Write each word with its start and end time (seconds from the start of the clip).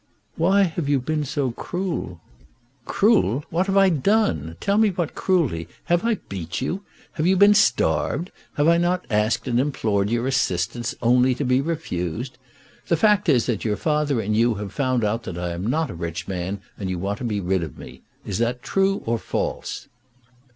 "Why 0.35 0.63
have 0.63 0.89
you 0.89 0.99
been 0.99 1.25
so 1.25 1.51
cruel?" 1.51 2.21
"Cruel! 2.85 3.45
What 3.51 3.67
have 3.67 3.77
I 3.77 3.89
done? 3.89 4.55
Tell 4.59 4.79
me 4.79 4.89
what 4.89 5.13
cruelty. 5.13 5.67
Have 5.83 6.03
I 6.03 6.15
beat 6.27 6.59
you? 6.59 6.81
Have 7.11 7.27
you 7.27 7.37
been 7.37 7.53
starved? 7.53 8.31
Have 8.55 8.67
I 8.67 8.79
not 8.79 9.05
asked 9.11 9.47
and 9.47 9.59
implored 9.59 10.09
your 10.09 10.25
assistance, 10.25 10.95
only 11.03 11.35
to 11.35 11.45
be 11.45 11.61
refused? 11.61 12.39
The 12.87 12.97
fact 12.97 13.29
is 13.29 13.45
that 13.45 13.63
your 13.63 13.77
father 13.77 14.19
and 14.19 14.35
you 14.35 14.55
have 14.55 14.73
found 14.73 15.03
out 15.03 15.21
that 15.25 15.37
I 15.37 15.51
am 15.51 15.67
not 15.67 15.91
a 15.91 15.93
rich 15.93 16.27
man, 16.27 16.61
and 16.79 16.89
you 16.89 16.97
want 16.97 17.19
to 17.19 17.23
be 17.23 17.39
rid 17.39 17.61
of 17.61 17.77
me. 17.77 18.01
Is 18.25 18.39
that 18.39 18.63
true 18.63 19.03
or 19.05 19.19
false?" 19.19 19.87